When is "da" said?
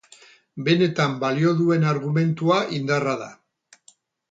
3.23-3.31